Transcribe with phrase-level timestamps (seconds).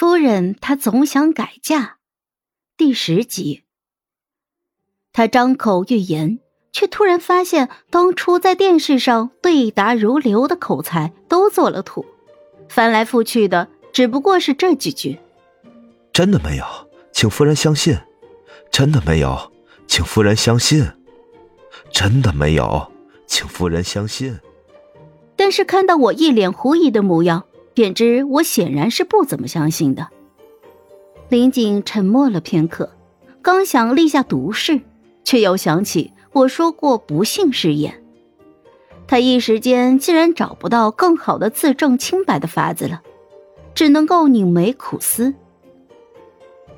[0.00, 1.98] 夫人她总想改嫁。
[2.78, 3.64] 第十集，
[5.12, 6.38] 他张口欲言，
[6.72, 12.06] 却突然发现当初在电视上对答如流的口才都做了土，
[12.66, 15.18] 翻来覆去的只不过是这几句
[16.14, 16.64] ：“真的没有，
[17.12, 17.94] 请夫人相信；
[18.70, 19.52] 真的没有，
[19.86, 20.82] 请夫人相信；
[21.92, 22.90] 真的没有，
[23.26, 24.40] 请夫人相信。”
[25.36, 27.44] 但是看到我一脸狐疑的模样。
[27.80, 30.08] 便知我显然是不怎么相信的。
[31.30, 32.92] 林景沉默了片刻，
[33.40, 34.82] 刚想立下毒誓，
[35.24, 38.02] 却又想起我说过不信誓言。
[39.06, 43.00] 他一时间竟然找不到更好的自证清白的法子了，
[43.74, 45.32] 只能够拧眉苦思。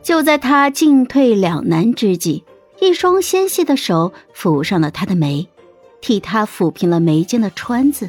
[0.05, 2.45] 就在他进退两难之际，
[2.81, 5.49] 一双纤细的手抚上了他的眉，
[6.01, 8.09] 替他抚平了眉间的川字。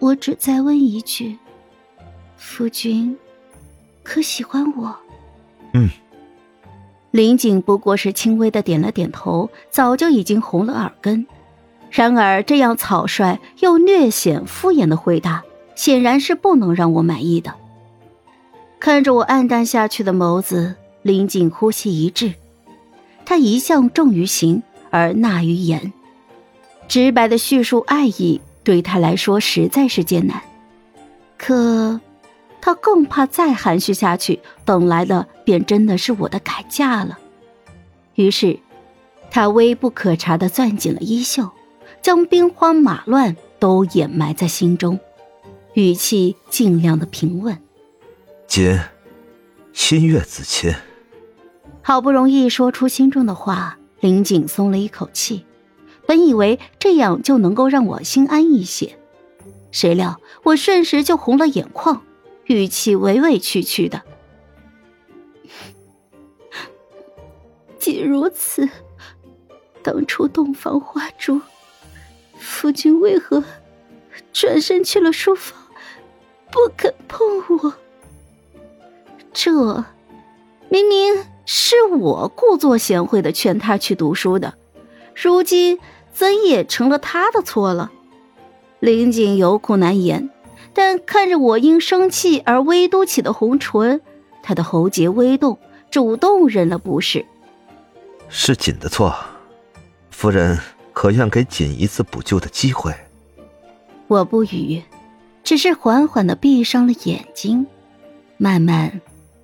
[0.00, 1.36] 我只再问一句，
[2.36, 3.16] 夫君，
[4.02, 4.96] 可喜欢我？
[5.74, 5.88] 嗯。
[7.10, 11.26] 林景不过是轻微的点了点头，早就已经红了耳根。
[11.90, 15.42] 然而这样草率又略显敷衍的回答，
[15.74, 17.52] 显然是不能让我满意的。
[18.78, 22.32] 看着我黯淡下去的眸子，林景呼吸一滞。
[23.26, 25.92] 他一向重于行而纳于言，
[26.88, 28.40] 直白的叙述爱意。
[28.62, 30.42] 对他来说实在是艰难，
[31.38, 32.00] 可
[32.60, 37.18] 他更怕再含蓄下去，等来的便真的是我的改嫁了。
[38.14, 38.58] 于是，
[39.30, 41.48] 他微不可察的攥紧了衣袖，
[42.02, 45.00] 将兵荒马乱都掩埋在心中，
[45.72, 47.58] 语气尽量的平稳
[48.46, 48.78] ：“今
[49.72, 50.74] 心悦子亲。”
[51.82, 55.46] 好不容易说出心中的话，林景松了一口气。
[56.10, 58.98] 本以为这样就能够让我心安一些，
[59.70, 62.02] 谁料我瞬时就红了眼眶，
[62.46, 64.02] 语气委委屈屈的。
[67.78, 68.68] 既如此，
[69.84, 71.40] 当初洞房花烛，
[72.36, 73.44] 夫君为何
[74.32, 75.56] 转身去了书房，
[76.50, 77.20] 不肯碰
[77.62, 77.74] 我？
[79.32, 79.52] 这
[80.68, 84.54] 明明是我故作贤惠的劝他去读书的，
[85.14, 85.78] 如今。
[86.12, 87.90] 怎也成了他的错了？
[88.80, 90.30] 林锦有苦难言，
[90.72, 94.00] 但看着我因生气而微嘟起的红唇，
[94.42, 95.58] 他的喉结微动，
[95.90, 97.24] 主动认了不是。
[98.28, 99.14] 是锦的错，
[100.10, 100.58] 夫人
[100.92, 102.94] 可愿给锦一次补救的机会？
[104.06, 104.82] 我不语，
[105.44, 107.66] 只是缓缓的闭上了眼睛，
[108.38, 109.00] 慢慢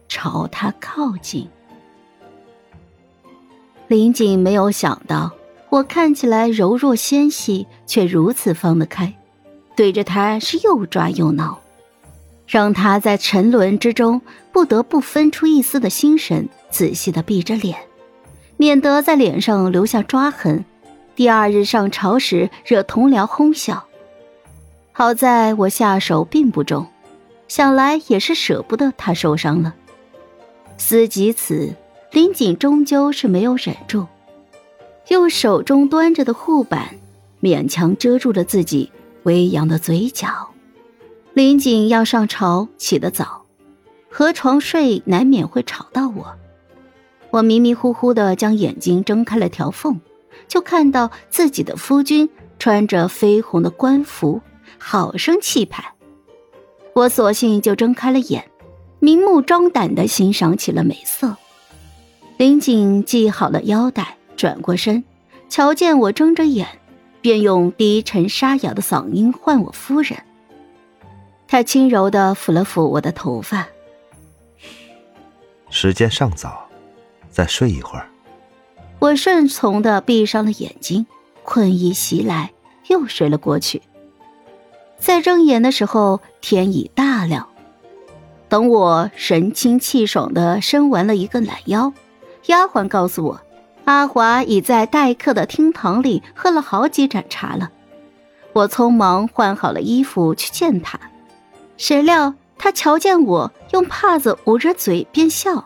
[0.09, 1.49] 朝他靠近。
[3.87, 5.31] 林锦没有想到。
[5.77, 9.13] 我看起来柔弱纤细，却如此放得开，
[9.77, 11.59] 对着他是又抓又挠，
[12.47, 14.23] 让他在沉沦之中
[14.53, 17.77] 不得不分出一丝的心神，仔细的闭着脸，
[18.57, 20.65] 免得在脸上留下抓痕，
[21.15, 23.85] 第二日上朝时惹同僚哄笑。
[24.93, 26.87] 好在我下手并不重，
[27.49, 29.75] 想来也是舍不得他受伤了。
[30.79, 31.75] 思及此，
[32.13, 34.07] 林锦终究是没有忍住。
[35.09, 36.97] 用手中端着的护板，
[37.41, 38.91] 勉强遮住了自己
[39.23, 40.49] 微扬的嘴角。
[41.33, 43.43] 林景要上朝，起得早，
[44.11, 46.35] 合床睡难免会吵到我。
[47.31, 50.01] 我迷迷糊糊的将眼睛睁开了条缝，
[50.49, 52.29] 就看到自己的夫君
[52.59, 54.41] 穿着绯红的官服，
[54.79, 55.93] 好生气派。
[56.95, 58.51] 我索性就睁开了眼，
[58.99, 61.37] 明目张胆的欣赏起了美色。
[62.39, 64.17] 林景系好了腰带。
[64.37, 65.03] 转过身，
[65.49, 66.67] 瞧见我睁着眼，
[67.21, 70.19] 便用低沉沙哑的嗓音唤我夫人。
[71.49, 73.67] 他轻柔的抚了抚我的头发。
[75.71, 76.67] 时间尚早，
[77.31, 78.09] 再睡一会儿。
[78.99, 81.07] 我顺从的闭上了眼睛，
[81.43, 82.53] 困意袭来，
[82.89, 83.83] 又睡了过去。
[84.99, 87.49] 在睁眼的时候，天已大亮。
[88.49, 91.93] 等我神清气爽的伸完了一个懒腰，
[92.47, 93.41] 丫鬟告诉我。
[93.87, 97.71] 阿华已在待客的厅堂里喝了好几盏茶了，
[98.53, 100.99] 我匆忙换好了衣服去见他，
[101.77, 105.65] 谁料他瞧见我，用帕子捂着嘴便笑。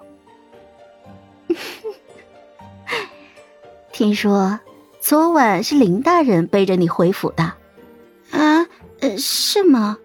[3.90, 4.60] 听说
[5.00, 7.54] 昨晚是林大人背着你回府的，
[8.32, 8.66] 啊，
[9.00, 9.96] 呃，是吗？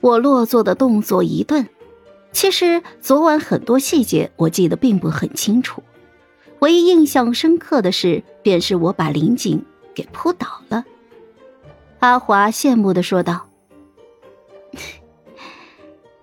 [0.00, 1.68] 我落座的动作一顿，
[2.32, 5.80] 其实昨晚很多细节我记得并不很清楚。
[6.60, 9.64] 唯一印象深刻的事，便是我把林景
[9.94, 10.84] 给扑倒了。
[11.98, 13.46] 阿华羡慕的说道：“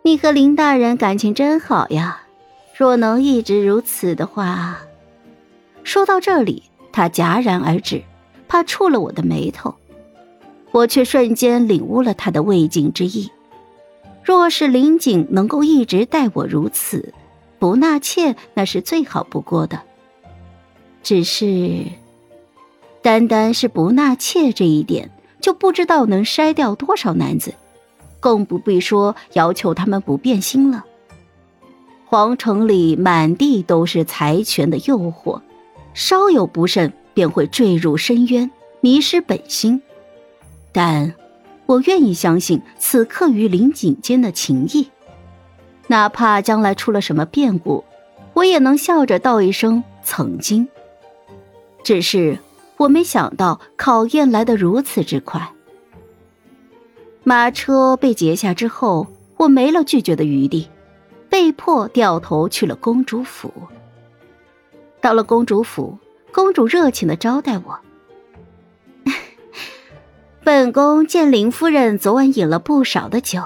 [0.01, 2.23] 你和林大人感情真好呀，
[2.75, 4.79] 若能一直如此的话。
[5.83, 8.01] 说到这里，他戛然而止，
[8.47, 9.73] 怕触了我的眉头。
[10.71, 13.29] 我却瞬间领悟了他的未尽之意。
[14.23, 17.13] 若是林景能够一直待我如此，
[17.59, 19.81] 不纳妾那是最好不过的。
[21.03, 21.83] 只是，
[23.01, 25.11] 单单是不纳妾这一点，
[25.41, 27.53] 就不知道能筛掉多少男子，
[28.21, 30.85] 更不必说要求他们不变心了。
[32.05, 35.41] 皇城里满地都是财权的诱惑，
[35.93, 38.49] 稍有不慎便会坠入深渊，
[38.79, 39.81] 迷失本心。
[40.71, 41.13] 但，
[41.65, 44.87] 我愿意相信此刻与林景间的情谊，
[45.87, 47.83] 哪怕将来出了什么变故，
[48.33, 50.65] 我也能笑着道一声曾经。
[51.83, 52.39] 只是
[52.77, 55.51] 我没想到考验来得如此之快。
[57.23, 59.07] 马车被截下之后，
[59.37, 60.69] 我没了拒绝的余地，
[61.29, 63.51] 被迫掉头去了公主府。
[64.99, 65.97] 到了公主府，
[66.31, 67.79] 公主热情的招待我。
[70.43, 73.41] 本宫见林夫人昨晚饮了不少的酒，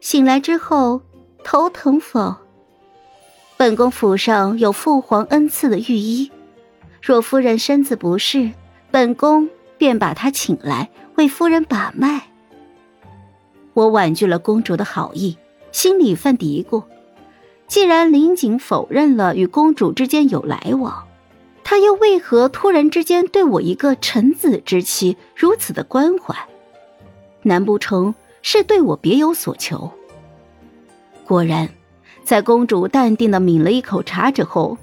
[0.00, 1.00] 醒来之后
[1.42, 2.36] 头疼否？
[3.56, 6.30] 本宫府上有父皇恩赐的御医，
[7.08, 8.50] 若夫人身子不适，
[8.90, 12.20] 本宫便把她请来为夫人把脉。
[13.72, 15.38] 我婉拒了公主的好意，
[15.72, 16.84] 心里犯嘀咕：
[17.66, 21.08] 既然林景否认了与公主之间有来往，
[21.64, 26.36] 他又为何突然之间对我一个臣子之妻如此的关怀？
[27.40, 29.90] 难不成是对我别有所求？
[31.24, 31.70] 果然，
[32.22, 34.76] 在公主淡定的抿了一口茶之后，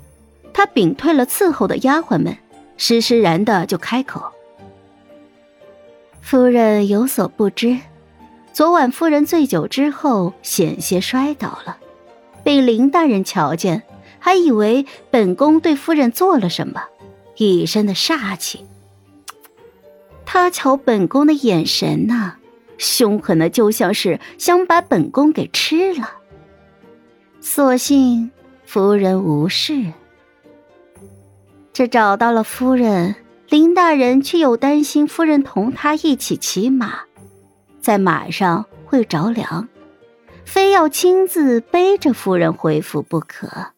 [0.57, 2.38] 他屏退了伺候的丫鬟们，
[2.78, 4.24] 施施然的就开口
[6.22, 7.78] ：“夫人有所不知，
[8.54, 11.78] 昨晚夫人醉酒之后险些摔倒了，
[12.46, 13.84] 被林大人瞧见。”
[14.18, 16.81] 还以为本宫对夫人做了什么，
[17.36, 18.66] 一身的煞气。
[20.25, 22.38] 他瞧本宫的眼神呐，
[22.80, 26.10] 凶狠的就像是想把本宫给吃了。
[27.40, 28.31] 所幸
[28.66, 29.94] 夫人无事。
[31.75, 33.16] 这找到了夫人，
[33.50, 37.01] 林大人却又担心夫人同他一起骑马，
[37.81, 39.68] 在马上会着凉，
[40.45, 43.74] 非要亲自背着夫人回府不可。